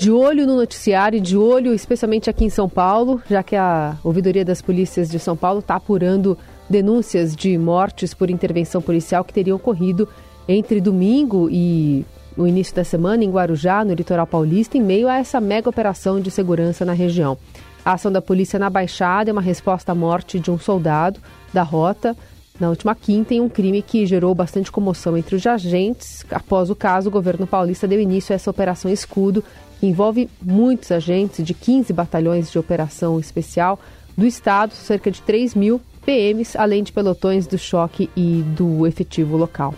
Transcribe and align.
de 0.00 0.10
olho 0.10 0.46
no 0.46 0.56
noticiário, 0.56 1.20
de 1.20 1.36
olho 1.36 1.74
especialmente 1.74 2.30
aqui 2.30 2.42
em 2.42 2.48
São 2.48 2.66
Paulo, 2.66 3.20
já 3.28 3.42
que 3.42 3.54
a 3.54 3.98
Ouvidoria 4.02 4.42
das 4.42 4.62
Polícias 4.62 5.10
de 5.10 5.18
São 5.18 5.36
Paulo 5.36 5.58
está 5.58 5.74
apurando 5.74 6.38
denúncias 6.70 7.36
de 7.36 7.58
mortes 7.58 8.14
por 8.14 8.30
intervenção 8.30 8.80
policial 8.80 9.22
que 9.22 9.34
teriam 9.34 9.58
ocorrido 9.58 10.08
entre 10.48 10.80
domingo 10.80 11.50
e 11.50 12.06
no 12.34 12.48
início 12.48 12.74
da 12.74 12.82
semana 12.82 13.24
em 13.24 13.30
Guarujá, 13.30 13.84
no 13.84 13.92
litoral 13.92 14.26
paulista, 14.26 14.78
em 14.78 14.82
meio 14.82 15.06
a 15.06 15.18
essa 15.18 15.38
mega 15.38 15.68
operação 15.68 16.18
de 16.18 16.30
segurança 16.30 16.82
na 16.82 16.94
região. 16.94 17.36
A 17.84 17.92
ação 17.92 18.10
da 18.10 18.22
polícia 18.22 18.58
na 18.58 18.70
Baixada 18.70 19.28
é 19.28 19.32
uma 19.34 19.42
resposta 19.42 19.92
à 19.92 19.94
morte 19.94 20.40
de 20.40 20.50
um 20.50 20.58
soldado 20.58 21.20
da 21.52 21.62
rota 21.62 22.16
na 22.58 22.68
última 22.68 22.94
quinta 22.94 23.34
em 23.34 23.40
um 23.40 23.48
crime 23.48 23.82
que 23.82 24.04
gerou 24.04 24.34
bastante 24.34 24.70
comoção 24.70 25.16
entre 25.16 25.34
os 25.34 25.46
agentes. 25.46 26.24
Após 26.30 26.68
o 26.68 26.76
caso, 26.76 27.08
o 27.08 27.12
governo 27.12 27.46
paulista 27.46 27.88
deu 27.88 27.98
início 27.98 28.32
a 28.32 28.36
essa 28.36 28.50
operação 28.50 28.90
Escudo, 28.90 29.42
que 29.80 29.86
envolve 29.86 30.28
muitos 30.42 30.92
agentes 30.92 31.42
de 31.42 31.54
15 31.54 31.90
batalhões 31.94 32.52
de 32.52 32.58
operação 32.58 33.18
especial 33.18 33.80
do 34.14 34.26
estado, 34.26 34.74
cerca 34.74 35.10
de 35.10 35.22
3 35.22 35.54
mil 35.54 35.80
PMs, 36.04 36.54
além 36.54 36.82
de 36.82 36.92
pelotões 36.92 37.46
do 37.46 37.56
choque 37.56 38.10
e 38.14 38.42
do 38.54 38.86
efetivo 38.86 39.38
local. 39.38 39.74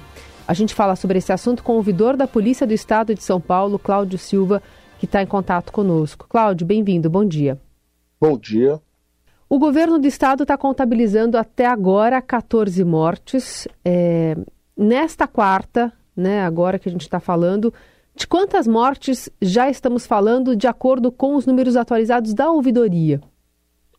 A 0.47 0.55
gente 0.55 0.75
fala 0.75 0.97
sobre 0.97 1.19
esse 1.19 1.33
assunto 1.33 1.63
com 1.63 1.75
o 1.75 1.77
ouvidor 1.77 2.17
da 2.17 2.27
Polícia 2.27 2.67
do 2.67 2.75
Estado 2.75 3.15
de 3.15 3.23
São 3.23 3.41
Paulo, 3.41 3.79
Cláudio 3.79 4.19
Silva, 4.19 4.61
que 4.99 5.07
está 5.07 5.23
em 5.23 5.27
contato 5.27 5.71
conosco. 5.71 6.27
Cláudio, 6.29 6.67
bem-vindo, 6.67 7.09
bom 7.09 7.25
dia. 7.25 7.61
Bom 8.21 8.37
dia. 8.37 8.81
O 9.49 9.57
governo 9.57 10.01
do 10.01 10.07
estado 10.09 10.43
está 10.43 10.59
contabilizando 10.59 11.39
até 11.39 11.67
agora 11.67 12.21
14 12.21 12.83
mortes. 12.83 13.69
É, 13.85 14.37
nesta 14.77 15.29
quarta, 15.29 15.93
né, 16.17 16.43
agora 16.43 16.79
que 16.79 16.89
a 16.89 16.93
gente 16.93 17.03
está 17.03 17.21
falando, 17.21 17.73
de 18.15 18.27
quantas 18.27 18.67
mortes 18.67 19.31
já 19.41 19.71
estamos 19.71 20.07
falando 20.07 20.55
de 20.55 20.67
acordo 20.67 21.11
com 21.11 21.35
os 21.35 21.47
números 21.47 21.77
atualizados 21.77 22.35
da 22.35 22.51
ouvidoria? 22.51 23.21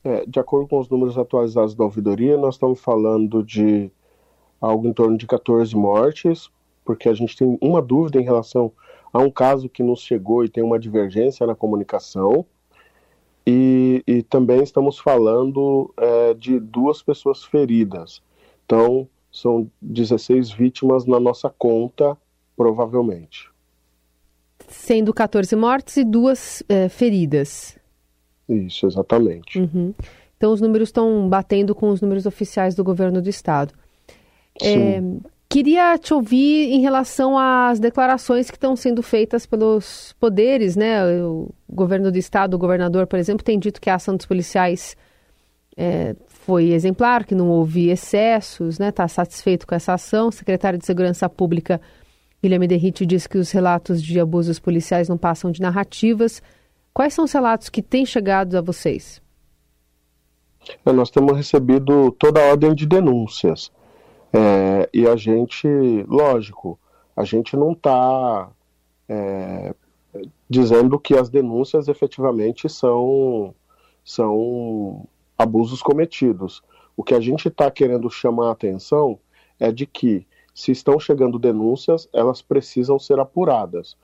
É, 0.03 0.25
de 0.25 0.39
acordo 0.39 0.67
com 0.67 0.79
os 0.79 0.89
números 0.89 1.17
atualizados 1.17 1.73
da 1.73 1.83
ouvidoria, 1.83 2.37
nós 2.37 2.55
estamos 2.55 2.79
falando 2.79 3.41
de 3.43 3.91
algo 4.61 4.87
em 4.87 4.93
torno 4.93 5.17
de 5.17 5.25
14 5.25 5.75
mortes, 5.75 6.49
porque 6.85 7.09
a 7.09 7.13
gente 7.13 7.35
tem 7.35 7.57
uma 7.61 7.81
dúvida 7.81 8.19
em 8.19 8.23
relação 8.23 8.71
a 9.11 9.19
um 9.19 9.31
caso 9.31 9.69
que 9.69 9.81
nos 9.81 10.01
chegou 10.01 10.43
e 10.43 10.49
tem 10.49 10.63
uma 10.63 10.79
divergência 10.79 11.47
na 11.47 11.55
comunicação. 11.55 12.45
E, 13.45 14.03
e 14.07 14.23
também 14.23 14.61
estamos 14.61 14.99
falando 14.99 15.93
é, 15.97 16.33
de 16.33 16.59
duas 16.59 17.01
pessoas 17.01 17.43
feridas. 17.43 18.21
Então, 18.65 19.07
são 19.31 19.69
16 19.81 20.51
vítimas 20.51 21.05
na 21.05 21.19
nossa 21.19 21.49
conta, 21.49 22.17
provavelmente. 22.55 23.52
Sendo 24.73 25.13
14 25.13 25.55
mortes 25.55 25.97
e 25.97 26.03
duas 26.03 26.63
é, 26.67 26.89
feridas. 26.89 27.77
Isso, 28.49 28.85
exatamente. 28.85 29.59
Uhum. 29.59 29.93
Então, 30.35 30.51
os 30.51 30.59
números 30.59 30.89
estão 30.89 31.29
batendo 31.29 31.73
com 31.73 31.89
os 31.89 32.01
números 32.01 32.25
oficiais 32.25 32.75
do 32.75 32.83
governo 32.83 33.21
do 33.21 33.29
estado. 33.29 33.73
É, 34.61 35.01
Queria 35.53 35.99
te 35.99 36.11
ouvir 36.15 36.73
em 36.73 36.81
relação 36.81 37.37
às 37.37 37.79
declarações 37.79 38.49
que 38.49 38.57
estão 38.57 38.75
sendo 38.75 39.03
feitas 39.03 39.45
pelos 39.45 40.15
poderes, 40.19 40.75
né? 40.75 41.05
O 41.23 41.51
governo 41.69 42.11
do 42.11 42.17
estado, 42.17 42.55
o 42.55 42.57
governador, 42.57 43.05
por 43.05 43.19
exemplo, 43.19 43.45
tem 43.45 43.59
dito 43.59 43.79
que 43.79 43.87
a 43.87 43.93
ação 43.93 44.17
dos 44.17 44.25
policiais 44.25 44.97
é, 45.77 46.15
foi 46.25 46.71
exemplar, 46.71 47.23
que 47.23 47.35
não 47.35 47.49
houve 47.49 47.89
excessos, 47.89 48.79
né? 48.79 48.89
Está 48.89 49.07
satisfeito 49.07 49.67
com 49.67 49.75
essa 49.75 49.93
ação. 49.93 50.29
O 50.29 50.31
secretário 50.31 50.79
de 50.79 50.87
Segurança 50.87 51.29
Pública, 51.29 51.79
Guilherme 52.43 52.67
Derrite, 52.67 53.05
diz 53.05 53.25
que 53.25 53.37
os 53.37 53.51
relatos 53.51 54.03
de 54.03 54.19
abusos 54.19 54.59
policiais 54.59 55.07
não 55.07 55.17
passam 55.17 55.49
de 55.49 55.61
narrativas. 55.61 56.41
Quais 56.93 57.13
são 57.13 57.23
os 57.23 57.31
relatos 57.31 57.69
que 57.69 57.81
têm 57.81 58.05
chegado 58.05 58.57
a 58.57 58.61
vocês? 58.61 59.21
Nós 60.85 61.09
temos 61.09 61.37
recebido 61.37 62.11
toda 62.11 62.41
a 62.41 62.49
ordem 62.49 62.75
de 62.75 62.85
denúncias. 62.85 63.71
É, 64.33 64.89
e 64.93 65.07
a 65.07 65.15
gente, 65.15 65.67
lógico, 66.05 66.77
a 67.15 67.23
gente 67.23 67.55
não 67.55 67.71
está 67.71 68.49
é, 69.07 69.73
dizendo 70.49 70.99
que 70.99 71.15
as 71.15 71.29
denúncias 71.29 71.87
efetivamente 71.87 72.67
são, 72.67 73.55
são 74.03 75.07
abusos 75.37 75.81
cometidos. 75.81 76.61
O 76.97 77.03
que 77.03 77.13
a 77.13 77.21
gente 77.21 77.47
está 77.47 77.71
querendo 77.71 78.09
chamar 78.09 78.49
a 78.49 78.51
atenção 78.51 79.17
é 79.57 79.71
de 79.71 79.85
que, 79.85 80.27
se 80.53 80.71
estão 80.71 80.99
chegando 80.99 81.39
denúncias, 81.39 82.07
elas 82.13 82.41
precisam 82.41 82.99
ser 82.99 83.19
apuradas. 83.19 83.97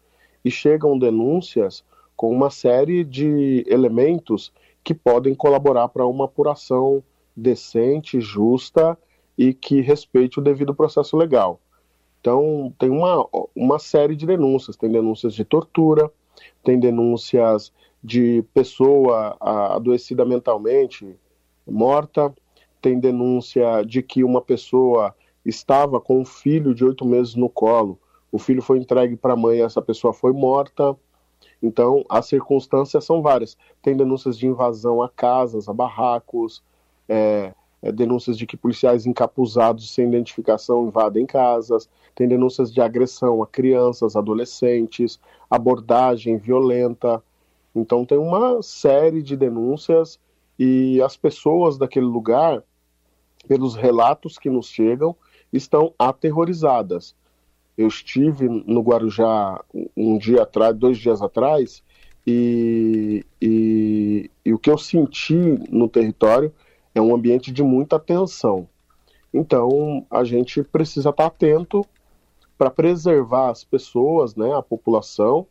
E 0.44 0.50
chegam 0.50 0.98
denúncias 0.98 1.84
com 2.16 2.32
uma 2.32 2.50
série 2.50 3.04
de 3.04 3.64
elementos 3.68 4.52
que 4.84 4.94
podem 4.94 5.36
colaborar 5.36 5.90
para 5.90 6.06
uma 6.06 6.26
apuração 6.26 7.04
decente, 7.36 8.20
justa 8.20 8.98
e 9.38 9.54
que 9.54 9.82
respeite 9.82 10.40
o 10.40 10.42
devido 10.42 10.74
processo 10.74 11.16
legal. 11.16 11.60
Então, 12.20 12.74
tem 12.78 12.90
uma, 12.90 13.26
uma 13.56 13.80
série 13.80 14.16
de 14.16 14.26
denúncias: 14.26 14.76
tem 14.76 14.92
denúncias 14.92 15.34
de 15.34 15.46
tortura, 15.46 16.12
tem 16.64 16.80
denúncias 16.80 17.72
de 18.04 18.44
pessoa 18.54 19.38
adoecida 19.40 20.26
mentalmente, 20.26 21.16
morta, 21.66 22.34
tem 22.82 23.00
denúncia 23.00 23.84
de 23.84 24.02
que 24.02 24.24
uma 24.24 24.42
pessoa 24.42 25.16
estava 25.46 26.00
com 26.00 26.20
um 26.20 26.26
filho 26.26 26.74
de 26.74 26.84
oito 26.86 27.06
meses 27.06 27.36
no 27.36 27.50
colo, 27.50 28.00
o 28.32 28.38
filho 28.38 28.62
foi 28.62 28.78
entregue 28.78 29.16
para 29.16 29.34
a 29.34 29.38
mãe, 29.38 29.62
essa 29.62 29.82
pessoa 29.82 30.14
foi 30.14 30.32
morta. 30.34 30.96
Então, 31.62 32.06
as 32.08 32.28
circunstâncias 32.28 33.04
são 33.04 33.22
várias. 33.22 33.58
Tem 33.82 33.96
denúncias 33.96 34.38
de 34.38 34.48
invasão 34.48 35.02
a 35.02 35.10
casas, 35.10 35.68
a 35.68 35.74
barracos, 35.74 36.64
é, 37.08 37.54
é, 37.82 37.92
denúncias 37.92 38.38
de 38.38 38.46
que 38.46 38.58
policiais 38.58 39.06
encapuzados 39.06 39.94
sem 39.94 40.08
identificação 40.08 40.88
invadem 40.88 41.26
casas, 41.26 41.90
tem 42.14 42.28
denúncias 42.28 42.74
de 42.74 42.82
agressão 42.82 43.42
a 43.42 43.48
crianças, 43.48 44.16
adolescentes, 44.16 45.20
abordagem 45.50 46.38
violenta. 46.38 47.24
Então 47.74 48.06
tem 48.06 48.18
uma 48.18 48.62
série 48.62 49.24
de 49.24 49.36
denúncias 49.38 50.20
e 50.58 51.02
as 51.02 51.16
pessoas 51.16 51.78
daquele 51.78 52.06
lugar, 52.06 52.62
pelos 53.48 53.76
relatos 53.76 54.38
que 54.38 54.50
nos 54.50 54.68
chegam, 54.68 55.16
estão 55.52 55.94
aterrorizadas. 55.98 57.16
Eu 57.78 57.88
estive 57.88 58.48
no 58.48 58.82
Guarujá 58.82 59.64
um 59.96 60.18
dia 60.18 60.44
atrás, 60.44 60.76
dois 60.76 60.98
dias 60.98 61.22
atrás, 61.22 61.84
e, 62.28 63.26
e, 63.42 64.30
e 64.46 64.54
o 64.54 64.60
que 64.60 64.70
eu 64.70 64.78
senti 64.78 65.34
no 65.70 65.88
território 65.88 66.54
é 66.94 67.02
um 67.02 67.16
ambiente 67.16 67.52
de 67.52 67.64
muita 67.64 67.98
tensão. 67.98 68.68
Então, 69.34 70.06
a 70.10 70.24
gente 70.24 70.64
precisa 70.64 71.10
estar 71.10 71.28
atento 71.28 71.86
para 72.58 72.70
preservar 72.70 73.50
as 73.50 73.64
pessoas, 73.64 74.36
né, 74.36 74.54
a 74.54 74.62
população, 74.62 75.48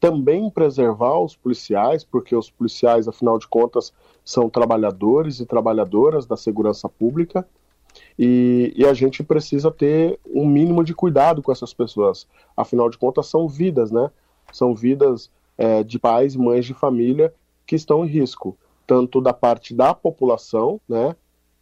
também 0.00 0.50
preservar 0.50 1.20
os 1.20 1.36
policiais, 1.36 2.02
porque 2.02 2.34
os 2.34 2.50
policiais, 2.50 3.06
afinal 3.06 3.38
de 3.38 3.46
contas, 3.46 3.92
são 4.24 4.48
trabalhadores 4.48 5.38
e 5.38 5.46
trabalhadoras 5.46 6.26
da 6.26 6.36
segurança 6.36 6.88
pública, 6.88 7.46
e, 8.22 8.74
e, 8.76 8.84
a 8.84 8.92
gente 8.92 9.22
precisa 9.22 9.70
ter 9.70 10.20
um 10.26 10.46
mínimo 10.46 10.84
de 10.84 10.92
cuidado 10.94 11.42
com 11.42 11.50
essas 11.50 11.72
pessoas. 11.72 12.28
Afinal 12.54 12.90
de 12.90 12.98
contas, 12.98 13.28
são 13.28 13.48
vidas, 13.48 13.90
né? 13.90 14.10
São 14.52 14.74
vidas 14.74 15.30
é, 15.56 15.82
de 15.82 15.98
pais 15.98 16.36
mães 16.36 16.66
de 16.66 16.74
família 16.74 17.32
que 17.66 17.74
estão 17.74 18.04
em 18.04 18.08
risco 18.08 18.58
tanto 18.86 19.20
da 19.20 19.32
parte 19.32 19.72
da 19.72 19.94
população, 19.94 20.80
né, 20.88 21.14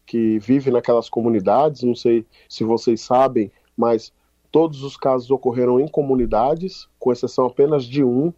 que 0.06 0.38
vive 0.38 0.70
naquelas 0.70 1.10
comunidades, 1.10 1.82
não 1.82 1.94
sei 1.94 2.24
se 2.48 2.64
vocês 2.64 3.02
sabem, 3.02 3.52
mas 3.76 4.10
todos 4.50 4.82
os 4.82 4.96
casos 4.96 5.30
ocorreram 5.30 5.78
em 5.78 5.86
comunidades, 5.86 6.88
com 6.98 7.12
exceção 7.12 7.44
apenas 7.44 7.84
de 7.84 8.02
um, 8.02 8.32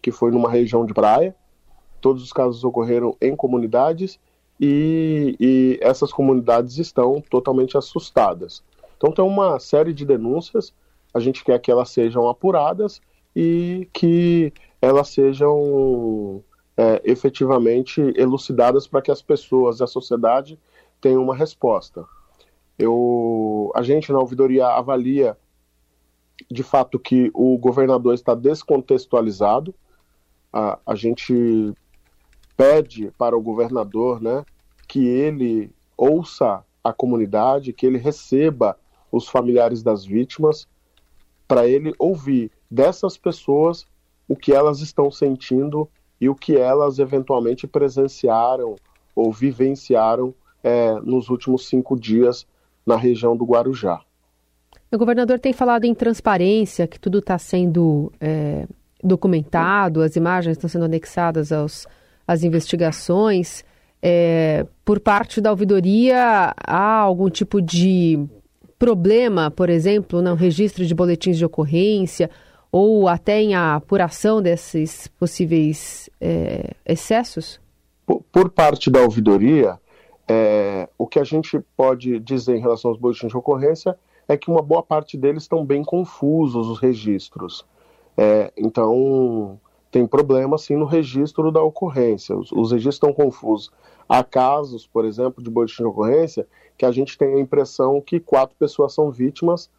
que 0.00 0.12
foi 0.12 0.30
numa 0.30 0.48
região 0.48 0.86
de 0.86 0.94
praia. 0.94 1.34
Todos 2.00 2.22
os 2.22 2.32
casos 2.32 2.62
ocorreram 2.62 3.16
em 3.20 3.34
comunidades 3.34 4.20
e, 4.60 5.36
e 5.38 5.78
essas 5.80 6.12
comunidades 6.12 6.78
estão 6.78 7.20
totalmente 7.20 7.76
assustadas. 7.76 8.62
Então 8.96 9.12
tem 9.12 9.24
uma 9.24 9.58
série 9.60 9.92
de 9.92 10.04
denúncias, 10.04 10.74
a 11.14 11.20
gente 11.20 11.44
quer 11.44 11.58
que 11.60 11.70
elas 11.70 11.90
sejam 11.90 12.28
apuradas 12.28 13.00
e 13.34 13.88
que 13.92 14.52
elas 14.82 15.08
sejam 15.08 16.42
é, 16.76 17.00
efetivamente 17.04 18.00
elucidadas 18.16 18.86
para 18.86 19.02
que 19.02 19.10
as 19.10 19.22
pessoas 19.22 19.80
e 19.80 19.84
a 19.84 19.86
sociedade 19.86 20.58
tenham 21.00 21.22
uma 21.22 21.34
resposta. 21.34 22.04
Eu, 22.78 23.72
a 23.74 23.82
gente 23.82 24.12
na 24.12 24.18
ouvidoria 24.18 24.66
avalia 24.66 25.36
de 26.50 26.62
fato 26.62 26.98
que 26.98 27.30
o 27.34 27.58
governador 27.58 28.14
está 28.14 28.34
descontextualizado. 28.34 29.74
A, 30.52 30.78
a 30.86 30.94
gente 30.94 31.74
pede 32.58 33.12
para 33.16 33.38
o 33.38 33.40
governador 33.40 34.20
né, 34.20 34.44
que 34.88 35.06
ele 35.06 35.70
ouça 35.96 36.64
a 36.82 36.92
comunidade, 36.92 37.72
que 37.72 37.86
ele 37.86 37.98
receba 37.98 38.76
os 39.12 39.28
familiares 39.28 39.80
das 39.80 40.04
vítimas, 40.04 40.66
para 41.46 41.68
ele 41.68 41.94
ouvir 41.98 42.50
dessas 42.68 43.16
pessoas 43.16 43.86
o 44.28 44.34
que 44.34 44.52
elas 44.52 44.80
estão 44.80 45.08
sentindo 45.08 45.88
e 46.20 46.28
o 46.28 46.34
que 46.34 46.56
elas 46.56 46.98
eventualmente 46.98 47.66
presenciaram 47.66 48.74
ou 49.14 49.32
vivenciaram 49.32 50.34
é, 50.62 50.94
nos 51.00 51.28
últimos 51.28 51.68
cinco 51.68 51.98
dias 51.98 52.44
na 52.84 52.96
região 52.96 53.36
do 53.36 53.44
Guarujá. 53.44 54.00
O 54.90 54.98
governador 54.98 55.38
tem 55.38 55.52
falado 55.52 55.84
em 55.84 55.94
transparência, 55.94 56.88
que 56.88 56.98
tudo 56.98 57.20
está 57.20 57.38
sendo 57.38 58.12
é, 58.20 58.66
documentado, 59.02 60.02
as 60.02 60.16
imagens 60.16 60.56
estão 60.56 60.68
sendo 60.68 60.86
anexadas 60.86 61.52
aos, 61.52 61.86
às 62.28 62.44
investigações. 62.44 63.64
É, 64.02 64.66
por 64.84 65.00
parte 65.00 65.40
da 65.40 65.50
ouvidoria, 65.50 66.54
há 66.56 66.98
algum 66.98 67.30
tipo 67.30 67.60
de 67.62 68.22
problema, 68.78 69.50
por 69.50 69.70
exemplo, 69.70 70.22
no 70.22 70.34
registro 70.34 70.84
de 70.84 70.94
boletins 70.94 71.38
de 71.38 71.44
ocorrência 71.44 72.30
ou 72.70 73.08
até 73.08 73.40
em 73.40 73.54
a 73.54 73.74
apuração 73.74 74.42
desses 74.42 75.08
possíveis 75.08 76.08
é, 76.20 76.74
excessos? 76.86 77.58
Por, 78.06 78.22
por, 78.30 78.50
parte 78.50 78.90
da 78.90 79.00
ouvidoria, 79.00 79.78
é, 80.28 80.88
o 80.96 81.06
que 81.06 81.18
a 81.18 81.24
gente 81.24 81.58
pode 81.76 82.20
dizer 82.20 82.56
em 82.56 82.60
relação 82.60 82.90
aos 82.90 83.00
boletins 83.00 83.30
de 83.30 83.36
ocorrência 83.36 83.96
é 84.28 84.36
que 84.36 84.50
uma 84.50 84.62
boa 84.62 84.82
parte 84.82 85.16
deles 85.16 85.44
estão 85.44 85.64
bem 85.64 85.82
confusos, 85.82 86.68
os 86.68 86.78
registros. 86.78 87.64
É, 88.16 88.52
então, 88.56 89.58
tem 89.90 90.06
problema 90.06 90.58
sim 90.58 90.76
no 90.76 90.84
registro 90.84 91.50
da 91.50 91.62
ocorrência. 91.62 92.36
Os, 92.36 92.52
os, 92.52 92.72
registros 92.72 92.96
estão 92.96 93.12
confusos. 93.12 93.70
Há 94.08 94.22
casos, 94.22 94.86
por 94.86 95.04
exemplo, 95.04 95.42
de 95.42 95.50
boletim 95.50 95.82
de 95.82 95.88
ocorrência, 95.88 96.46
que 96.76 96.84
a 96.84 96.92
gente 96.92 97.16
tem 97.16 97.34
a 97.34 97.40
impressão 97.40 98.00
que 98.00 98.20
quatro 98.20 98.54
pessoas 98.56 98.92
são 98.92 99.10
vítimas 99.10 99.70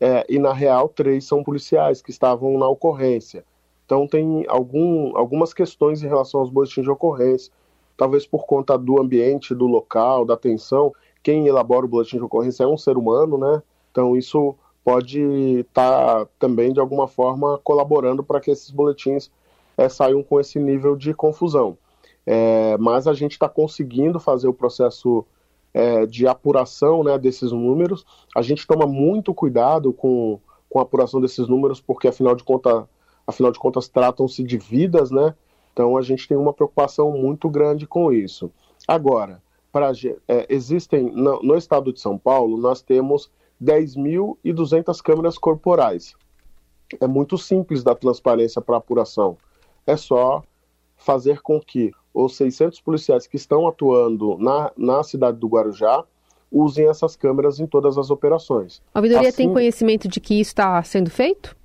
é, 0.00 0.26
e, 0.28 0.38
na 0.38 0.52
real, 0.52 0.88
três 0.88 1.24
são 1.24 1.42
policiais 1.42 2.02
que 2.02 2.10
estavam 2.10 2.58
na 2.58 2.68
ocorrência. 2.68 3.44
Então, 3.84 4.06
tem 4.06 4.44
algum, 4.48 5.16
algumas 5.16 5.54
questões 5.54 6.02
em 6.02 6.08
relação 6.08 6.40
aos 6.40 6.50
boletins 6.50 6.84
de 6.84 6.90
ocorrência. 6.90 7.52
Talvez 7.96 8.26
por 8.26 8.44
conta 8.44 8.76
do 8.76 9.00
ambiente, 9.00 9.54
do 9.54 9.66
local, 9.66 10.24
da 10.24 10.36
tensão. 10.36 10.92
Quem 11.22 11.46
elabora 11.46 11.86
o 11.86 11.88
boletim 11.88 12.18
de 12.18 12.24
ocorrência 12.24 12.64
é 12.64 12.66
um 12.66 12.76
ser 12.76 12.98
humano, 12.98 13.38
né? 13.38 13.62
Então, 13.90 14.16
isso 14.16 14.54
pode 14.84 15.20
estar 15.60 16.24
tá 16.24 16.28
também, 16.38 16.72
de 16.72 16.78
alguma 16.78 17.08
forma, 17.08 17.58
colaborando 17.64 18.22
para 18.22 18.40
que 18.40 18.50
esses 18.50 18.70
boletins 18.70 19.30
é, 19.76 19.88
saiam 19.88 20.22
com 20.22 20.40
esse 20.40 20.58
nível 20.58 20.96
de 20.96 21.12
confusão. 21.14 21.76
É, 22.24 22.76
mas 22.78 23.06
a 23.06 23.14
gente 23.14 23.32
está 23.32 23.48
conseguindo 23.48 24.18
fazer 24.18 24.48
o 24.48 24.54
processo 24.54 25.24
é, 25.72 26.06
de 26.06 26.26
apuração 26.26 27.04
né, 27.04 27.18
desses 27.18 27.52
números. 27.52 28.04
A 28.34 28.42
gente 28.42 28.66
toma 28.66 28.86
muito 28.86 29.34
cuidado 29.34 29.92
com, 29.92 30.40
com 30.68 30.78
a 30.78 30.82
apuração 30.82 31.20
desses 31.20 31.46
números, 31.46 31.80
porque 31.80 32.08
afinal 32.08 32.34
de, 32.34 32.42
conta, 32.42 32.88
afinal 33.26 33.52
de 33.52 33.58
contas 33.58 33.88
tratam-se 33.88 34.42
de 34.42 34.58
vidas, 34.58 35.10
né? 35.10 35.34
Então 35.72 35.96
a 35.96 36.02
gente 36.02 36.26
tem 36.26 36.36
uma 36.36 36.54
preocupação 36.54 37.12
muito 37.12 37.50
grande 37.50 37.86
com 37.86 38.10
isso. 38.10 38.50
Agora, 38.88 39.42
pra, 39.70 39.92
é, 40.26 40.46
existem 40.48 41.04
no, 41.12 41.42
no 41.42 41.54
estado 41.54 41.92
de 41.92 42.00
São 42.00 42.16
Paulo, 42.16 42.56
nós 42.56 42.80
temos 42.80 43.30
10.200 43.62 45.02
câmeras 45.02 45.36
corporais. 45.36 46.14
É 47.00 47.06
muito 47.06 47.36
simples 47.36 47.82
da 47.82 47.94
transparência 47.94 48.62
para 48.62 48.78
apuração. 48.78 49.36
É 49.86 49.96
só 49.96 50.42
fazer 50.96 51.40
com 51.40 51.60
que 51.60 51.92
os 52.12 52.36
600 52.36 52.80
policiais 52.80 53.26
que 53.26 53.36
estão 53.36 53.66
atuando 53.68 54.38
na, 54.38 54.72
na 54.76 55.02
cidade 55.02 55.38
do 55.38 55.48
Guarujá 55.48 56.04
usem 56.50 56.88
essas 56.88 57.16
câmeras 57.16 57.60
em 57.60 57.66
todas 57.66 57.98
as 57.98 58.10
operações. 58.10 58.82
A 58.94 58.98
ouvidoria 58.98 59.28
assim, 59.28 59.36
tem 59.36 59.52
conhecimento 59.52 60.08
de 60.08 60.20
que 60.20 60.40
isso 60.40 60.50
está 60.50 60.82
sendo 60.82 61.10
feito? 61.10 61.56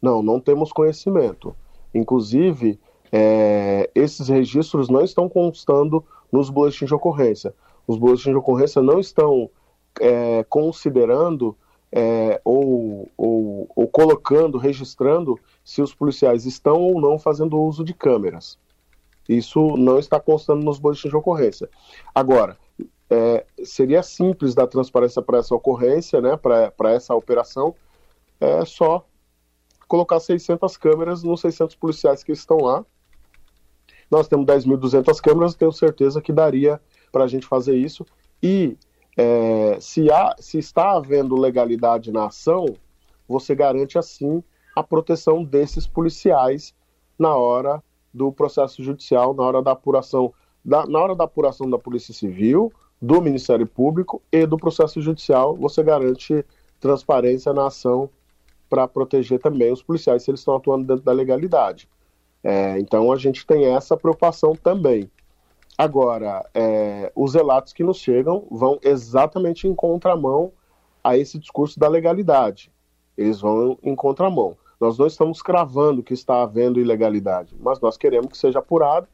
Não, 0.00 0.22
não 0.22 0.40
temos 0.40 0.72
conhecimento. 0.72 1.54
Inclusive, 1.94 2.78
é, 3.12 3.90
esses 3.94 4.28
registros 4.28 4.88
não 4.88 5.02
estão 5.02 5.28
constando 5.28 6.04
nos 6.32 6.48
boletins 6.48 6.88
de 6.88 6.94
ocorrência. 6.94 7.54
Os 7.86 7.98
boletins 7.98 8.32
de 8.32 8.36
ocorrência 8.36 8.80
não 8.80 8.98
estão 8.98 9.50
é, 10.00 10.44
considerando 10.48 11.56
é, 11.92 12.40
ou, 12.44 13.10
ou, 13.16 13.68
ou, 13.74 13.88
colocando, 13.88 14.58
registrando 14.58 15.38
se 15.64 15.82
os 15.82 15.94
policiais 15.94 16.46
estão 16.46 16.76
ou 16.76 17.00
não 17.00 17.18
fazendo 17.18 17.60
uso 17.60 17.82
de 17.82 17.92
câmeras. 17.92 18.58
Isso 19.28 19.76
não 19.76 19.98
está 19.98 20.18
constando 20.18 20.64
nos 20.64 20.78
boletins 20.78 21.10
de 21.10 21.16
ocorrência. 21.16 21.68
Agora, 22.14 22.56
é, 23.08 23.44
seria 23.64 24.02
simples 24.02 24.54
dar 24.54 24.66
transparência 24.66 25.20
para 25.20 25.38
essa 25.38 25.54
ocorrência, 25.54 26.20
né, 26.20 26.36
para 26.36 26.92
essa 26.92 27.14
operação, 27.14 27.74
é 28.40 28.64
só 28.64 29.04
colocar 29.86 30.20
600 30.20 30.76
câmeras 30.76 31.22
nos 31.22 31.40
600 31.40 31.74
policiais 31.74 32.22
que 32.22 32.30
estão 32.30 32.58
lá. 32.58 32.84
Nós 34.08 34.28
temos 34.28 34.46
10.200 34.46 35.20
câmeras, 35.20 35.54
tenho 35.54 35.72
certeza 35.72 36.22
que 36.22 36.32
daria 36.32 36.80
para 37.10 37.24
a 37.24 37.26
gente 37.26 37.46
fazer 37.46 37.76
isso. 37.76 38.06
E 38.42 38.76
é, 39.16 39.78
se, 39.80 40.10
há, 40.10 40.34
se 40.38 40.58
está 40.58 40.92
havendo 40.92 41.36
legalidade 41.36 42.12
na 42.12 42.26
ação, 42.26 42.66
você 43.28 43.54
garante 43.54 43.98
assim 43.98 44.42
a 44.74 44.82
proteção 44.82 45.44
desses 45.44 45.86
policiais 45.86 46.74
na 47.18 47.34
hora 47.36 47.82
do 48.12 48.32
processo 48.32 48.82
judicial, 48.82 49.34
na 49.34 49.42
hora 49.42 49.62
da 49.62 49.72
apuração, 49.72 50.32
da, 50.64 50.86
na 50.86 50.98
hora 50.98 51.14
da 51.14 51.24
apuração 51.24 51.68
da 51.68 51.78
Polícia 51.78 52.14
Civil, 52.14 52.72
do 53.00 53.20
Ministério 53.20 53.66
Público 53.66 54.20
e 54.30 54.46
do 54.46 54.56
processo 54.56 55.00
judicial, 55.00 55.56
você 55.56 55.82
garante 55.82 56.44
transparência 56.78 57.52
na 57.52 57.66
ação 57.66 58.10
para 58.68 58.86
proteger 58.86 59.40
também 59.40 59.72
os 59.72 59.82
policiais 59.82 60.22
se 60.22 60.30
eles 60.30 60.40
estão 60.40 60.56
atuando 60.56 60.86
dentro 60.86 61.04
da 61.04 61.12
legalidade. 61.12 61.88
É, 62.42 62.78
então 62.78 63.12
a 63.12 63.16
gente 63.16 63.46
tem 63.46 63.66
essa 63.66 63.96
preocupação 63.96 64.54
também. 64.54 65.10
Agora, 65.80 66.46
é, 66.52 67.10
os 67.16 67.32
relatos 67.32 67.72
que 67.72 67.82
nos 67.82 67.96
chegam 67.96 68.46
vão 68.50 68.78
exatamente 68.82 69.66
em 69.66 69.74
contramão 69.74 70.52
a 71.02 71.16
esse 71.16 71.38
discurso 71.38 71.80
da 71.80 71.88
legalidade. 71.88 72.70
Eles 73.16 73.40
vão 73.40 73.78
em 73.82 73.96
contramão. 73.96 74.58
Nós 74.78 74.98
não 74.98 75.06
estamos 75.06 75.40
cravando 75.40 76.02
que 76.02 76.12
está 76.12 76.42
havendo 76.42 76.78
ilegalidade, 76.78 77.56
mas 77.58 77.80
nós 77.80 77.96
queremos 77.96 78.30
que 78.30 78.36
seja 78.36 78.58
apurado, 78.58 79.08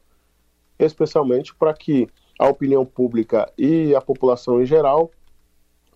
especialmente 0.77 1.55
para 1.55 1.73
que 1.73 2.09
a 2.37 2.49
opinião 2.49 2.85
pública 2.85 3.49
e 3.57 3.95
a 3.95 4.01
população 4.01 4.61
em 4.61 4.65
geral 4.65 5.09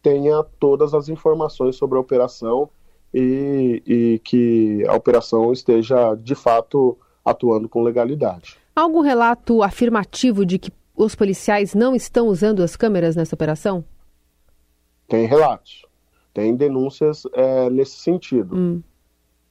tenha 0.01 0.41
todas 0.57 0.93
as 0.93 1.09
informações 1.09 1.75
sobre 1.75 1.97
a 1.97 2.01
operação 2.01 2.69
e, 3.13 3.83
e 3.85 4.19
que 4.19 4.85
a 4.87 4.95
operação 4.95 5.51
esteja 5.51 6.15
de 6.15 6.33
fato 6.33 6.97
atuando 7.25 7.67
com 7.67 7.83
legalidade. 7.83 8.60
Há 8.75 8.81
algum 8.81 9.01
relato 9.01 9.61
afirmativo 9.63 10.45
de 10.45 10.57
que 10.57 10.71
os 10.95 11.13
policiais 11.13 11.73
não 11.73 11.95
estão 11.95 12.27
usando 12.27 12.63
as 12.63 12.75
câmeras 12.75 13.15
nessa 13.15 13.35
operação? 13.35 13.83
Tem 15.07 15.25
relatos, 15.25 15.85
tem 16.33 16.55
denúncias 16.55 17.23
é, 17.33 17.69
nesse 17.69 17.97
sentido. 17.97 18.55
Hum. 18.55 18.81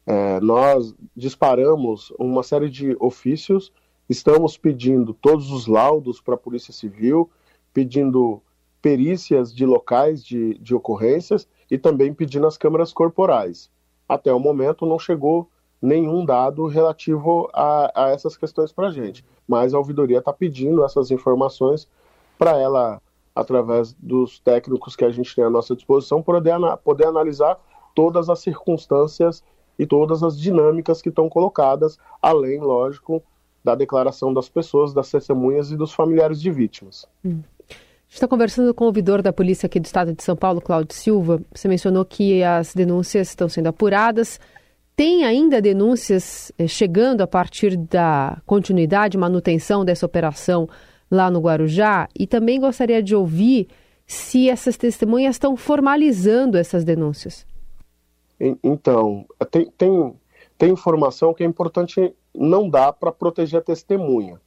É, 0.06 0.40
nós 0.40 0.94
disparamos 1.14 2.12
uma 2.18 2.42
série 2.42 2.70
de 2.70 2.96
ofícios, 2.98 3.72
estamos 4.08 4.56
pedindo 4.56 5.12
todos 5.12 5.50
os 5.50 5.66
laudos 5.66 6.20
para 6.20 6.34
a 6.34 6.38
Polícia 6.38 6.72
Civil, 6.72 7.30
pedindo 7.74 8.42
perícias 8.80 9.54
de 9.54 9.66
locais 9.66 10.24
de, 10.24 10.54
de 10.54 10.74
ocorrências 10.74 11.46
e 11.70 11.76
também 11.76 12.14
pedindo 12.14 12.46
as 12.46 12.56
câmeras 12.56 12.92
corporais. 12.92 13.70
Até 14.08 14.32
o 14.32 14.40
momento 14.40 14.86
não 14.86 14.98
chegou 14.98 15.48
nenhum 15.80 16.24
dado 16.24 16.66
relativo 16.66 17.48
a, 17.52 17.90
a 17.94 18.10
essas 18.10 18.36
questões 18.36 18.72
para 18.72 18.88
a 18.88 18.90
gente. 18.90 19.24
Mas 19.46 19.72
a 19.72 19.78
ouvidoria 19.78 20.18
está 20.18 20.32
pedindo 20.32 20.84
essas 20.84 21.10
informações 21.10 21.88
para 22.38 22.58
ela, 22.58 23.00
através 23.34 23.92
dos 23.94 24.38
técnicos 24.40 24.94
que 24.94 25.04
a 25.04 25.10
gente 25.10 25.34
tem 25.34 25.44
à 25.44 25.50
nossa 25.50 25.74
disposição, 25.74 26.22
poder, 26.22 26.54
poder 26.84 27.06
analisar 27.06 27.58
todas 27.94 28.28
as 28.28 28.40
circunstâncias 28.40 29.42
e 29.78 29.86
todas 29.86 30.22
as 30.22 30.38
dinâmicas 30.38 31.00
que 31.00 31.08
estão 31.08 31.28
colocadas, 31.28 31.98
além, 32.20 32.60
lógico, 32.60 33.22
da 33.64 33.74
declaração 33.74 34.32
das 34.32 34.48
pessoas, 34.48 34.92
das 34.92 35.10
testemunhas 35.10 35.70
e 35.70 35.76
dos 35.76 35.92
familiares 35.92 36.40
de 36.40 36.50
vítimas. 36.50 37.06
Hum. 37.24 37.40
A 37.68 38.12
gente 38.12 38.14
está 38.14 38.28
conversando 38.28 38.74
com 38.74 38.84
o 38.84 38.86
ouvidor 38.88 39.22
da 39.22 39.32
polícia 39.32 39.66
aqui 39.66 39.78
do 39.78 39.86
estado 39.86 40.12
de 40.12 40.22
São 40.22 40.34
Paulo, 40.34 40.60
Cláudio 40.60 40.96
Silva. 40.96 41.40
Você 41.54 41.68
mencionou 41.68 42.04
que 42.04 42.42
as 42.42 42.74
denúncias 42.74 43.28
estão 43.28 43.48
sendo 43.48 43.68
apuradas. 43.68 44.40
Tem 44.96 45.24
ainda 45.24 45.62
denúncias 45.62 46.52
eh, 46.58 46.66
chegando 46.66 47.22
a 47.22 47.26
partir 47.26 47.76
da 47.76 48.40
continuidade, 48.44 49.16
manutenção 49.16 49.84
dessa 49.84 50.04
operação 50.04 50.68
lá 51.10 51.30
no 51.30 51.40
Guarujá? 51.40 52.08
E 52.18 52.26
também 52.26 52.60
gostaria 52.60 53.02
de 53.02 53.14
ouvir 53.14 53.68
se 54.06 54.50
essas 54.50 54.76
testemunhas 54.76 55.36
estão 55.36 55.56
formalizando 55.56 56.58
essas 56.58 56.84
denúncias. 56.84 57.46
Então, 58.62 59.26
tem, 59.50 59.70
tem, 59.70 60.14
tem 60.58 60.72
informação 60.72 61.32
que 61.32 61.44
é 61.44 61.46
importante 61.46 62.14
não 62.34 62.68
dar 62.68 62.92
para 62.92 63.12
proteger 63.12 63.60
a 63.60 63.62
testemunha. 63.62 64.40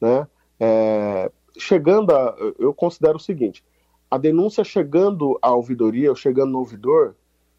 Né? 0.00 0.26
É, 0.60 1.30
chegando 1.58 2.14
a, 2.14 2.36
eu 2.58 2.72
considero 2.72 3.16
o 3.16 3.20
seguinte, 3.20 3.64
a 4.10 4.18
denúncia 4.18 4.62
chegando 4.62 5.38
à 5.42 5.52
ouvidoria, 5.52 6.10
ou 6.10 6.16
chegando 6.16 6.52
no 6.52 6.58
ouvidor, 6.58 7.16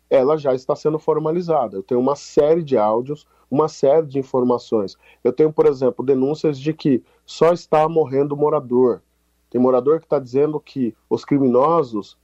ela 0.10 0.38
já 0.38 0.54
está 0.54 0.76
sendo 0.76 1.00
formalizada. 1.00 1.78
Eu 1.78 1.84
tenho 1.84 2.00
uma 2.00 2.16
série 2.16 2.64
de 2.64 2.78
áudios 2.78 3.28
uma 3.50 3.68
série 3.68 4.06
de 4.06 4.20
informações. 4.20 4.98
Eu 5.24 5.32
tenho, 5.32 5.52
por 5.52 5.66
exemplo, 5.66 6.06
denúncias 6.06 6.60
de 6.60 6.74
que 6.74 7.04
só 7.26 7.54
está 7.54 7.88
morrendo 7.88 8.36
morador. 8.36 9.02
Tem 9.50 9.60
morador 9.60 10.00
que 10.00 10.06
está 10.06 10.20
dizendo 10.20 10.60
que 10.60 10.94
os 11.10 11.24
criminosos, 11.24 12.18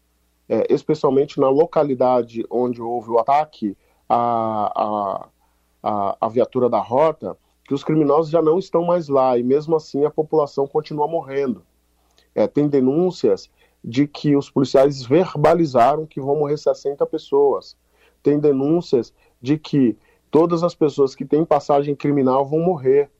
é, 0.48 0.66
especialmente 0.70 1.40
na 1.40 1.50
localidade 1.50 2.46
onde 2.50 2.82
houve 2.82 3.12
o 3.12 3.20
ataque 3.20 3.78
à, 4.10 5.30
à, 5.82 6.18
à 6.20 6.30
viatura 6.30 6.70
da 6.70 6.80
rota, 6.80 7.38
que 7.66 7.74
os 7.74 7.84
criminosos 7.84 8.30
já 8.30 8.42
não 8.42 8.60
estão 8.60 8.84
mais 8.84 9.08
lá 9.08 9.38
e 9.38 9.44
mesmo 9.44 9.76
assim 9.76 10.04
a 10.04 10.12
população 10.12 10.68
continua 10.68 11.08
morrendo. 11.08 11.64
É, 12.36 12.46
tem 12.48 12.68
denúncias 12.68 13.50
de 13.84 14.08
que 14.08 14.36
os 14.36 14.50
policiais 14.50 15.04
verbalizaram 15.04 16.06
que 16.06 16.22
vão 16.22 16.38
morrer 16.38 16.58
60 16.58 17.06
pessoas. 17.06 17.76
Tem 18.22 18.40
denúncias 18.40 19.14
de 19.42 19.58
que 19.58 19.98
todas 20.32 20.64
as 20.64 20.74
pessoas 20.74 21.14
que 21.14 21.26
têm 21.26 21.44
passagem 21.44 21.96
criminal 21.96 22.46
vão 22.46 22.60
morrer. 22.60 23.12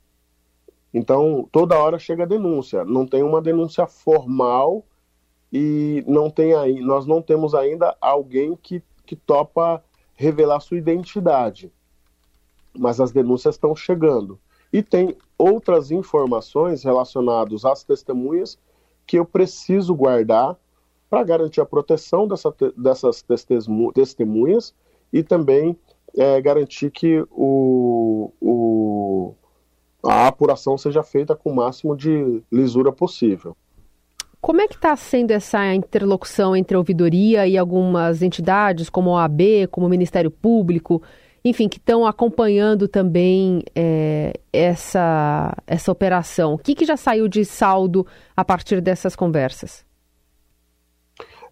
Então, 0.94 1.48
toda 1.52 1.78
hora 1.78 2.00
chega 2.00 2.26
denúncia. 2.26 2.86
Não 2.86 3.06
tem 3.06 3.24
uma 3.24 3.42
denúncia 3.42 3.86
formal 3.86 4.86
e 5.52 6.04
não 6.08 6.30
tem 6.30 6.54
aí, 6.56 6.80
nós 6.80 7.06
não 7.06 7.22
temos 7.22 7.54
ainda 7.54 7.96
alguém 8.02 8.56
que, 8.56 8.82
que 9.06 9.16
topa 9.16 9.84
revelar 10.16 10.60
sua 10.62 10.78
identidade. 10.78 11.72
Mas 12.76 13.00
as 13.00 13.12
denúncias 13.12 13.56
estão 13.56 13.76
chegando. 13.76 14.40
E 14.72 14.82
tem 14.82 15.16
outras 15.38 15.92
informações 15.92 16.84
relacionadas 16.84 17.66
às 17.66 17.84
testemunhas 17.84 18.58
que 19.06 19.18
eu 19.18 19.26
preciso 19.26 19.94
guardar 19.96 20.58
para 21.10 21.24
garantir 21.24 21.62
a 21.62 21.66
proteção 21.66 22.28
dessa, 22.28 22.54
dessas 22.76 23.24
testemunhas 23.94 24.74
e 25.12 25.22
também 25.22 25.78
é, 26.18 26.42
garantir 26.42 26.90
que 26.90 27.24
o, 27.32 28.32
o, 28.42 29.34
a 30.04 30.28
apuração 30.28 30.78
seja 30.78 31.04
feita 31.04 31.36
com 31.36 31.52
o 31.52 31.56
máximo 31.56 31.96
de 31.96 32.42
lisura 32.52 32.92
possível. 32.92 33.56
Como 34.42 34.60
é 34.60 34.68
que 34.68 34.76
está 34.76 34.96
sendo 34.96 35.32
essa 35.32 35.74
interlocução 35.74 36.56
entre 36.56 36.76
a 36.76 36.78
ouvidoria 36.78 37.48
e 37.48 37.58
algumas 37.58 38.22
entidades, 38.22 38.90
como 38.90 39.12
a 39.12 39.22
OAB, 39.22 39.68
como 39.72 39.88
o 39.88 39.90
Ministério 39.90 40.30
Público, 40.30 41.02
enfim, 41.44 41.68
que 41.68 41.78
estão 41.78 42.06
acompanhando 42.06 42.88
também 42.88 43.64
é, 43.76 44.34
essa, 44.52 45.56
essa 45.68 45.92
operação? 45.92 46.54
O 46.54 46.58
que, 46.58 46.74
que 46.74 46.86
já 46.86 46.96
saiu 46.96 47.28
de 47.28 47.44
saldo 47.44 48.08
a 48.36 48.46
partir 48.46 48.80
dessas 48.80 49.16
conversas? 49.16 49.86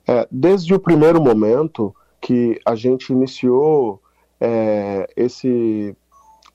É, 0.08 0.28
desde 0.32 0.74
o 0.74 0.80
primeiro 0.80 1.22
momento 1.22 1.94
que 2.22 2.60
a 2.66 2.76
gente 2.76 3.12
iniciou 3.12 4.02
é, 4.40 5.08
esse, 5.16 5.96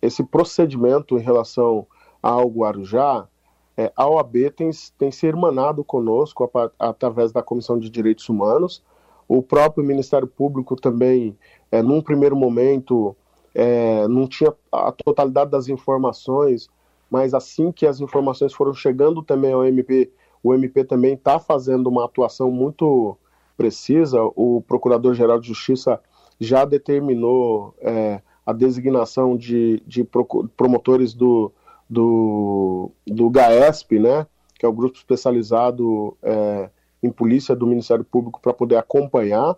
esse 0.00 0.24
procedimento 0.24 1.18
em 1.18 1.22
relação 1.22 1.86
ao 2.22 2.48
Guarujá, 2.48 3.28
é, 3.76 3.92
a 3.94 4.08
OAB 4.08 4.50
tem, 4.56 4.70
tem 4.96 5.10
se 5.10 5.26
irmanado 5.26 5.84
conosco 5.84 6.50
a, 6.54 6.88
através 6.88 7.30
da 7.30 7.42
Comissão 7.42 7.78
de 7.78 7.90
Direitos 7.90 8.28
Humanos. 8.28 8.82
O 9.28 9.42
próprio 9.42 9.84
Ministério 9.84 10.26
Público 10.26 10.74
também, 10.76 11.36
é, 11.70 11.82
num 11.82 12.00
primeiro 12.00 12.34
momento, 12.34 13.14
é, 13.58 14.06
não 14.06 14.28
tinha 14.28 14.52
a 14.70 14.92
totalidade 14.92 15.50
das 15.50 15.66
informações, 15.66 16.68
mas 17.10 17.32
assim 17.32 17.72
que 17.72 17.86
as 17.86 18.00
informações 18.00 18.52
foram 18.52 18.74
chegando 18.74 19.22
também 19.22 19.50
ao 19.50 19.64
MP, 19.64 20.12
o 20.42 20.52
MP 20.52 20.84
também 20.84 21.14
está 21.14 21.38
fazendo 21.38 21.86
uma 21.86 22.04
atuação 22.04 22.50
muito 22.50 23.16
precisa. 23.56 24.22
O 24.36 24.62
Procurador-Geral 24.68 25.40
de 25.40 25.48
Justiça 25.48 25.98
já 26.38 26.66
determinou 26.66 27.74
é, 27.80 28.20
a 28.44 28.52
designação 28.52 29.34
de, 29.38 29.82
de 29.86 30.04
promotores 30.04 31.14
do, 31.14 31.50
do, 31.88 32.90
do 33.06 33.30
GAESP, 33.30 33.98
né, 33.98 34.26
que 34.54 34.66
é 34.66 34.68
o 34.68 34.72
grupo 34.72 34.98
especializado 34.98 36.14
é, 36.22 36.68
em 37.02 37.10
polícia 37.10 37.56
do 37.56 37.66
Ministério 37.66 38.04
Público, 38.04 38.38
para 38.38 38.52
poder 38.52 38.76
acompanhar. 38.76 39.56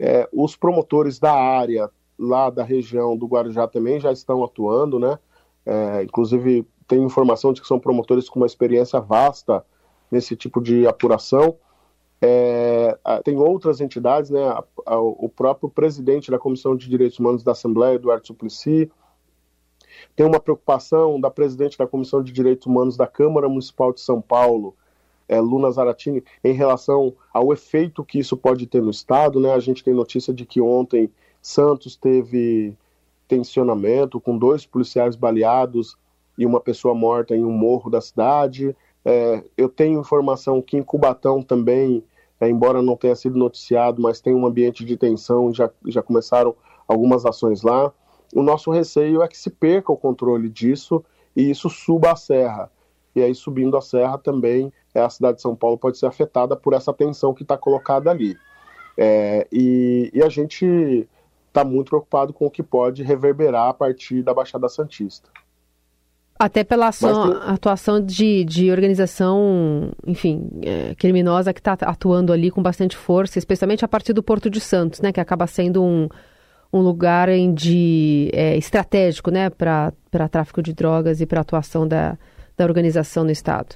É, 0.00 0.28
os 0.32 0.56
promotores 0.56 1.20
da 1.20 1.32
área 1.32 1.88
lá 2.18 2.50
da 2.50 2.64
região 2.64 3.16
do 3.16 3.26
Guarujá 3.26 3.66
também 3.68 4.00
já 4.00 4.12
estão 4.12 4.42
atuando, 4.44 4.98
né? 4.98 5.18
É, 5.64 6.02
inclusive 6.02 6.66
tem 6.86 7.02
informação 7.02 7.52
de 7.52 7.60
que 7.60 7.68
são 7.68 7.78
promotores 7.78 8.28
com 8.28 8.40
uma 8.40 8.46
experiência 8.46 9.00
vasta 9.00 9.64
nesse 10.10 10.34
tipo 10.34 10.60
de 10.60 10.86
apuração. 10.86 11.56
É, 12.20 12.98
tem 13.22 13.36
outras 13.36 13.80
entidades, 13.80 14.30
né, 14.30 14.44
a, 14.48 14.64
a, 14.86 14.98
o 14.98 15.28
próprio 15.28 15.68
presidente 15.68 16.30
da 16.30 16.38
Comissão 16.38 16.74
de 16.74 16.88
Direitos 16.88 17.18
Humanos 17.18 17.44
da 17.44 17.52
Assembleia, 17.52 17.94
Eduardo 17.94 18.26
Suplicy, 18.26 18.90
tem 20.16 20.26
uma 20.26 20.40
preocupação 20.40 21.20
da 21.20 21.30
presidente 21.30 21.78
da 21.78 21.86
Comissão 21.86 22.22
de 22.22 22.32
Direitos 22.32 22.66
Humanos 22.66 22.96
da 22.96 23.06
Câmara 23.06 23.48
Municipal 23.48 23.92
de 23.92 24.00
São 24.00 24.20
Paulo, 24.20 24.74
é, 25.28 25.38
Luna 25.40 25.70
Zaratini, 25.70 26.24
em 26.42 26.52
relação 26.52 27.14
ao 27.32 27.52
efeito 27.52 28.04
que 28.04 28.18
isso 28.18 28.36
pode 28.36 28.66
ter 28.66 28.82
no 28.82 28.90
Estado. 28.90 29.38
Né? 29.38 29.52
A 29.52 29.60
gente 29.60 29.84
tem 29.84 29.94
notícia 29.94 30.32
de 30.32 30.44
que 30.44 30.60
ontem 30.60 31.10
Santos 31.48 31.96
teve 31.96 32.76
tensionamento 33.26 34.20
com 34.20 34.36
dois 34.36 34.66
policiais 34.66 35.16
baleados 35.16 35.96
e 36.36 36.44
uma 36.44 36.60
pessoa 36.60 36.94
morta 36.94 37.34
em 37.34 37.42
um 37.42 37.50
morro 37.50 37.88
da 37.88 38.02
cidade. 38.02 38.76
É, 39.02 39.42
eu 39.56 39.66
tenho 39.66 39.98
informação 39.98 40.60
que 40.60 40.76
em 40.76 40.82
Cubatão 40.82 41.42
também, 41.42 42.04
é, 42.38 42.50
embora 42.50 42.82
não 42.82 42.94
tenha 42.96 43.16
sido 43.16 43.38
noticiado, 43.38 44.02
mas 44.02 44.20
tem 44.20 44.34
um 44.34 44.46
ambiente 44.46 44.84
de 44.84 44.94
tensão, 44.98 45.52
já, 45.52 45.70
já 45.86 46.02
começaram 46.02 46.54
algumas 46.86 47.24
ações 47.24 47.62
lá. 47.62 47.90
O 48.34 48.42
nosso 48.42 48.70
receio 48.70 49.22
é 49.22 49.26
que 49.26 49.38
se 49.38 49.48
perca 49.48 49.90
o 49.90 49.96
controle 49.96 50.50
disso 50.50 51.02
e 51.34 51.50
isso 51.50 51.70
suba 51.70 52.12
a 52.12 52.16
serra. 52.16 52.70
E 53.16 53.22
aí, 53.22 53.34
subindo 53.34 53.74
a 53.74 53.80
serra 53.80 54.18
também, 54.18 54.70
é, 54.94 55.00
a 55.00 55.08
cidade 55.08 55.36
de 55.36 55.42
São 55.42 55.56
Paulo 55.56 55.78
pode 55.78 55.96
ser 55.96 56.04
afetada 56.04 56.54
por 56.54 56.74
essa 56.74 56.92
tensão 56.92 57.32
que 57.32 57.42
está 57.42 57.56
colocada 57.56 58.10
ali. 58.10 58.36
É, 58.98 59.46
e, 59.50 60.10
e 60.12 60.22
a 60.22 60.28
gente 60.28 61.08
está 61.58 61.64
muito 61.64 61.88
preocupado 61.88 62.32
com 62.32 62.46
o 62.46 62.50
que 62.50 62.62
pode 62.62 63.02
reverberar 63.02 63.68
a 63.68 63.74
partir 63.74 64.22
da 64.22 64.32
Baixada 64.32 64.68
Santista. 64.68 65.28
Até 66.38 66.62
pela 66.62 66.88
ação, 66.88 67.32
tem... 67.32 67.50
atuação 67.50 68.00
de, 68.00 68.44
de 68.44 68.70
organização, 68.70 69.90
enfim, 70.06 70.48
é, 70.62 70.94
criminosa 70.94 71.52
que 71.52 71.58
está 71.58 71.72
atuando 71.72 72.32
ali 72.32 72.48
com 72.48 72.62
bastante 72.62 72.96
força, 72.96 73.40
especialmente 73.40 73.84
a 73.84 73.88
partir 73.88 74.12
do 74.12 74.22
Porto 74.22 74.48
de 74.48 74.60
Santos, 74.60 75.00
né, 75.00 75.10
que 75.10 75.20
acaba 75.20 75.48
sendo 75.48 75.82
um, 75.82 76.08
um 76.72 76.80
lugar 76.80 77.28
em 77.28 77.52
de, 77.52 78.30
é, 78.32 78.56
estratégico 78.56 79.32
né, 79.32 79.50
para 79.50 79.92
tráfico 80.30 80.62
de 80.62 80.72
drogas 80.72 81.20
e 81.20 81.26
para 81.26 81.40
atuação 81.40 81.88
da, 81.88 82.16
da 82.56 82.64
organização 82.64 83.24
no 83.24 83.32
Estado. 83.32 83.74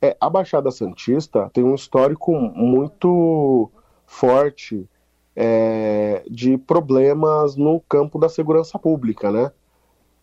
É, 0.00 0.16
a 0.18 0.30
Baixada 0.30 0.70
Santista 0.70 1.50
tem 1.52 1.62
um 1.62 1.74
histórico 1.74 2.32
muito 2.32 3.70
forte 4.06 4.88
é, 5.36 6.22
de 6.30 6.56
problemas 6.56 7.56
no 7.56 7.80
campo 7.80 8.18
da 8.18 8.28
segurança 8.28 8.78
pública, 8.78 9.30
né? 9.30 9.50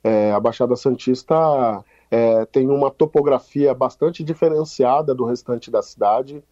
É, 0.03 0.31
a 0.31 0.39
Baixada 0.39 0.75
Santista 0.75 1.83
é, 2.09 2.45
tem 2.45 2.69
uma 2.69 2.89
topografia 2.89 3.73
bastante 3.73 4.23
diferenciada 4.23 5.13
do 5.13 5.25
restante 5.25 5.69
da 5.69 5.81
cidade. 5.81 6.43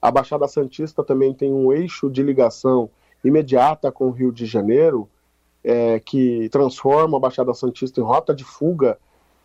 A 0.00 0.10
Baixada 0.10 0.48
Santista 0.48 1.04
também 1.04 1.32
tem 1.32 1.52
um 1.52 1.72
eixo 1.72 2.10
de 2.10 2.22
ligação 2.22 2.90
imediata 3.24 3.90
com 3.90 4.06
o 4.06 4.10
Rio 4.10 4.32
de 4.32 4.46
Janeiro, 4.46 5.08
é, 5.62 6.00
que 6.00 6.48
transforma 6.50 7.16
a 7.16 7.20
Baixada 7.20 7.52
Santista 7.54 8.00
em 8.00 8.04
rota 8.04 8.34
de 8.34 8.44
fuga 8.44 8.98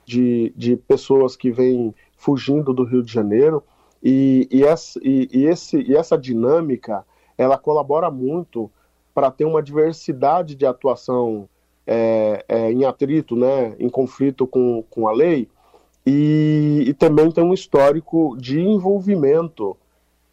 de, 0.05 0.53
de 0.55 0.75
pessoas 0.75 1.36
que 1.36 1.51
vêm 1.51 1.93
fugindo 2.17 2.74
do 2.74 2.84
Rio 2.84 3.03
de 3.03 3.12
Janeiro. 3.12 3.63
E, 4.01 4.48
e, 4.51 4.63
essa, 4.63 5.00
e, 5.01 5.29
e, 5.32 5.46
esse, 5.46 5.82
e 5.82 5.96
essa 5.96 6.17
dinâmica 6.17 7.05
ela 7.37 7.57
colabora 7.57 8.09
muito 8.09 8.69
para 9.13 9.29
ter 9.29 9.45
uma 9.45 9.61
diversidade 9.61 10.55
de 10.55 10.65
atuação 10.65 11.47
é, 11.85 12.43
é, 12.47 12.71
em 12.71 12.85
atrito, 12.85 13.35
né, 13.35 13.75
em 13.79 13.89
conflito 13.89 14.47
com, 14.47 14.83
com 14.89 15.07
a 15.07 15.11
lei, 15.11 15.49
e, 16.05 16.83
e 16.87 16.93
também 16.93 17.31
tem 17.31 17.43
um 17.43 17.53
histórico 17.53 18.35
de 18.37 18.59
envolvimento 18.59 19.77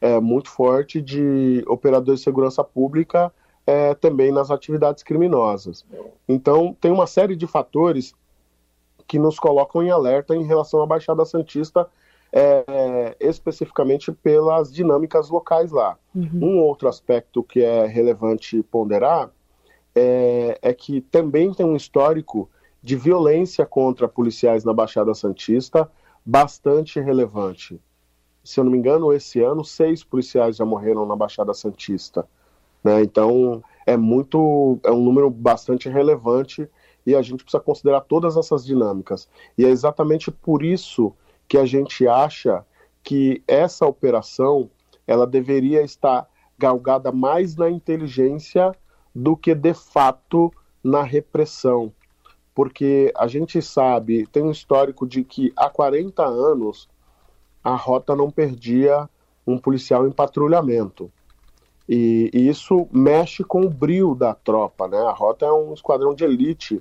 é, 0.00 0.18
muito 0.18 0.48
forte 0.48 1.00
de 1.00 1.62
operadores 1.68 2.20
de 2.20 2.24
segurança 2.24 2.64
pública 2.64 3.32
é, 3.66 3.94
também 3.94 4.32
nas 4.32 4.50
atividades 4.50 5.02
criminosas. 5.02 5.84
Então, 6.28 6.76
tem 6.80 6.90
uma 6.90 7.06
série 7.06 7.36
de 7.36 7.46
fatores 7.46 8.14
que 9.06 9.18
nos 9.18 9.38
colocam 9.38 9.82
em 9.82 9.90
alerta 9.90 10.34
em 10.34 10.44
relação 10.44 10.82
à 10.82 10.86
Baixada 10.86 11.24
Santista, 11.24 11.88
é, 12.32 13.16
especificamente 13.20 14.12
pelas 14.12 14.72
dinâmicas 14.72 15.30
locais 15.30 15.70
lá. 15.72 15.98
Uhum. 16.14 16.30
Um 16.40 16.58
outro 16.60 16.88
aspecto 16.88 17.42
que 17.42 17.60
é 17.60 17.86
relevante 17.86 18.62
ponderar 18.62 19.30
é, 19.94 20.58
é 20.62 20.72
que 20.72 21.00
também 21.00 21.52
tem 21.52 21.66
um 21.66 21.76
histórico 21.76 22.48
de 22.82 22.96
violência 22.96 23.66
contra 23.66 24.08
policiais 24.08 24.64
na 24.64 24.72
Baixada 24.72 25.12
Santista 25.12 25.90
bastante 26.24 27.00
relevante. 27.00 27.80
Se 28.42 28.58
eu 28.58 28.64
não 28.64 28.72
me 28.72 28.78
engano, 28.78 29.12
esse 29.12 29.40
ano 29.40 29.64
seis 29.64 30.02
policiais 30.02 30.56
já 30.56 30.64
morreram 30.64 31.04
na 31.04 31.16
Baixada 31.16 31.52
Santista. 31.52 32.26
Né? 32.82 33.02
Então 33.02 33.62
é 33.86 33.96
muito, 33.96 34.78
é 34.84 34.90
um 34.90 35.02
número 35.02 35.28
bastante 35.28 35.88
relevante 35.88 36.68
e 37.04 37.14
a 37.14 37.22
gente 37.22 37.42
precisa 37.42 37.62
considerar 37.62 38.02
todas 38.02 38.36
essas 38.36 38.64
dinâmicas. 38.64 39.28
E 39.58 39.64
é 39.64 39.68
exatamente 39.68 40.30
por 40.30 40.62
isso 40.62 41.12
que 41.50 41.58
a 41.58 41.66
gente 41.66 42.06
acha 42.06 42.64
que 43.02 43.42
essa 43.48 43.84
operação 43.84 44.70
ela 45.04 45.26
deveria 45.26 45.82
estar 45.82 46.28
galgada 46.56 47.10
mais 47.10 47.56
na 47.56 47.68
inteligência 47.68 48.72
do 49.12 49.36
que 49.36 49.52
de 49.52 49.74
fato 49.74 50.52
na 50.82 51.02
repressão. 51.02 51.92
Porque 52.54 53.12
a 53.16 53.26
gente 53.26 53.60
sabe, 53.60 54.28
tem 54.28 54.44
um 54.44 54.52
histórico 54.52 55.04
de 55.04 55.24
que 55.24 55.52
há 55.56 55.68
40 55.68 56.24
anos 56.24 56.88
a 57.64 57.74
rota 57.74 58.14
não 58.14 58.30
perdia 58.30 59.10
um 59.44 59.58
policial 59.58 60.06
em 60.06 60.12
patrulhamento. 60.12 61.10
E, 61.88 62.30
e, 62.32 62.48
isso 62.48 62.86
mexe 62.92 63.42
com 63.42 63.62
o 63.62 63.68
brio 63.68 64.14
da 64.14 64.34
tropa, 64.34 64.86
né? 64.86 64.98
A 64.98 65.10
rota 65.10 65.46
é 65.46 65.52
um 65.52 65.74
esquadrão 65.74 66.14
de 66.14 66.22
elite 66.22 66.80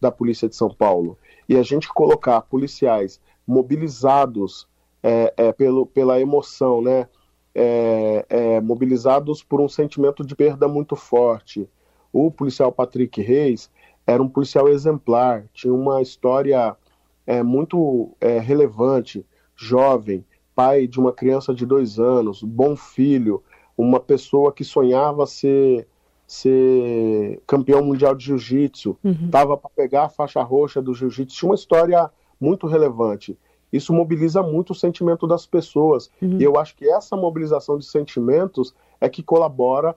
da 0.00 0.10
Polícia 0.10 0.48
de 0.48 0.56
São 0.56 0.70
Paulo. 0.70 1.16
E 1.48 1.56
a 1.56 1.62
gente 1.62 1.88
colocar 1.88 2.40
policiais 2.40 3.20
mobilizados 3.48 4.68
é, 5.02 5.32
é, 5.34 5.52
pelo, 5.52 5.86
pela 5.86 6.20
emoção, 6.20 6.82
né? 6.82 7.08
É, 7.54 8.26
é, 8.28 8.60
mobilizados 8.60 9.42
por 9.42 9.60
um 9.60 9.68
sentimento 9.68 10.24
de 10.24 10.36
perda 10.36 10.68
muito 10.68 10.94
forte. 10.94 11.68
O 12.12 12.30
policial 12.30 12.70
Patrick 12.70 13.20
Reis 13.20 13.70
era 14.06 14.22
um 14.22 14.28
policial 14.28 14.68
exemplar, 14.68 15.44
tinha 15.52 15.72
uma 15.72 16.00
história 16.00 16.76
é, 17.26 17.42
muito 17.42 18.14
é, 18.20 18.38
relevante, 18.38 19.26
jovem, 19.56 20.24
pai 20.54 20.86
de 20.86 21.00
uma 21.00 21.12
criança 21.12 21.52
de 21.52 21.66
dois 21.66 21.98
anos, 21.98 22.42
bom 22.42 22.76
filho, 22.76 23.42
uma 23.76 23.98
pessoa 23.98 24.52
que 24.52 24.62
sonhava 24.62 25.26
ser, 25.26 25.88
ser 26.26 27.40
campeão 27.46 27.82
mundial 27.82 28.14
de 28.14 28.26
jiu-jitsu, 28.26 28.96
estava 29.04 29.54
uhum. 29.54 29.58
para 29.58 29.70
pegar 29.74 30.04
a 30.04 30.08
faixa 30.08 30.42
roxa 30.42 30.80
do 30.80 30.94
jiu-jitsu, 30.94 31.36
tinha 31.36 31.50
uma 31.50 31.54
história 31.54 32.10
muito 32.40 32.66
relevante 32.66 33.38
isso 33.72 33.92
mobiliza 33.92 34.42
muito 34.42 34.70
o 34.70 34.74
sentimento 34.74 35.26
das 35.26 35.46
pessoas. 35.46 36.10
Uhum. 36.20 36.38
E 36.40 36.44
eu 36.44 36.58
acho 36.58 36.74
que 36.74 36.88
essa 36.88 37.16
mobilização 37.16 37.78
de 37.78 37.84
sentimentos 37.84 38.74
é 39.00 39.08
que 39.08 39.22
colabora 39.22 39.96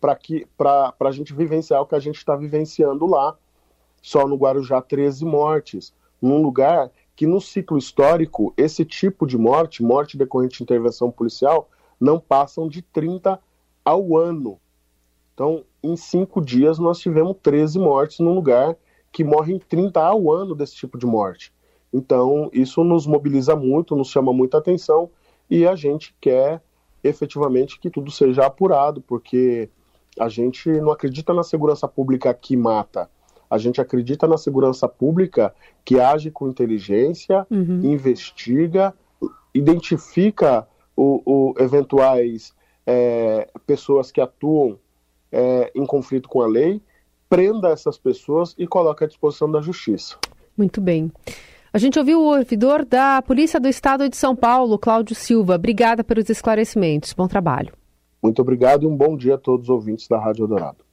para 0.00 0.14
que 0.16 0.46
para 0.56 0.94
a 1.00 1.10
gente 1.10 1.32
vivenciar 1.32 1.80
o 1.80 1.86
que 1.86 1.94
a 1.94 2.00
gente 2.00 2.16
está 2.16 2.36
vivenciando 2.36 3.06
lá. 3.06 3.36
Só 4.02 4.28
no 4.28 4.36
Guarujá, 4.36 4.82
13 4.82 5.24
mortes. 5.24 5.94
Num 6.20 6.42
lugar 6.42 6.90
que 7.16 7.26
no 7.26 7.40
ciclo 7.40 7.78
histórico, 7.78 8.52
esse 8.56 8.84
tipo 8.84 9.26
de 9.26 9.38
morte, 9.38 9.82
morte 9.82 10.16
decorrente 10.16 10.58
de 10.58 10.62
intervenção 10.62 11.10
policial, 11.10 11.70
não 11.98 12.18
passam 12.18 12.68
de 12.68 12.82
30 12.82 13.40
ao 13.84 14.16
ano. 14.16 14.58
Então, 15.32 15.64
em 15.82 15.96
cinco 15.96 16.40
dias, 16.40 16.78
nós 16.78 16.98
tivemos 16.98 17.36
13 17.42 17.78
mortes 17.78 18.18
num 18.18 18.34
lugar 18.34 18.76
que 19.14 19.22
morrem 19.22 19.60
30 19.60 20.04
ao 20.04 20.32
ano 20.32 20.56
desse 20.56 20.74
tipo 20.74 20.98
de 20.98 21.06
morte. 21.06 21.52
Então, 21.92 22.50
isso 22.52 22.82
nos 22.82 23.06
mobiliza 23.06 23.54
muito, 23.54 23.94
nos 23.94 24.08
chama 24.08 24.32
muita 24.32 24.58
atenção 24.58 25.08
e 25.48 25.64
a 25.64 25.76
gente 25.76 26.12
quer 26.20 26.60
efetivamente 27.02 27.78
que 27.78 27.88
tudo 27.88 28.10
seja 28.10 28.44
apurado, 28.44 29.00
porque 29.00 29.70
a 30.18 30.28
gente 30.28 30.68
não 30.68 30.90
acredita 30.90 31.32
na 31.32 31.44
segurança 31.44 31.86
pública 31.86 32.34
que 32.34 32.56
mata. 32.56 33.08
A 33.48 33.56
gente 33.56 33.80
acredita 33.80 34.26
na 34.26 34.36
segurança 34.36 34.88
pública 34.88 35.54
que 35.84 36.00
age 36.00 36.32
com 36.32 36.48
inteligência, 36.48 37.46
uhum. 37.48 37.82
investiga, 37.84 38.92
identifica 39.54 40.66
o, 40.96 41.22
o 41.24 41.54
eventuais 41.62 42.52
é, 42.84 43.48
pessoas 43.64 44.10
que 44.10 44.20
atuam 44.20 44.76
é, 45.30 45.70
em 45.72 45.86
conflito 45.86 46.28
com 46.28 46.42
a 46.42 46.48
lei, 46.48 46.82
prenda 47.34 47.70
essas 47.70 47.98
pessoas 47.98 48.54
e 48.56 48.64
coloca 48.64 49.04
à 49.04 49.08
disposição 49.08 49.50
da 49.50 49.60
justiça. 49.60 50.16
Muito 50.56 50.80
bem. 50.80 51.10
A 51.72 51.78
gente 51.78 51.98
ouviu 51.98 52.20
o 52.20 52.26
ouvidor 52.26 52.84
da 52.84 53.20
Polícia 53.20 53.58
do 53.58 53.66
Estado 53.66 54.08
de 54.08 54.16
São 54.16 54.36
Paulo, 54.36 54.78
Cláudio 54.78 55.16
Silva. 55.16 55.56
Obrigada 55.56 56.04
pelos 56.04 56.30
esclarecimentos. 56.30 57.12
Bom 57.12 57.26
trabalho. 57.26 57.72
Muito 58.22 58.40
obrigado 58.40 58.84
e 58.84 58.86
um 58.86 58.96
bom 58.96 59.16
dia 59.16 59.34
a 59.34 59.38
todos 59.38 59.68
os 59.68 59.70
ouvintes 59.70 60.06
da 60.06 60.16
Rádio 60.16 60.46
Dourado. 60.46 60.84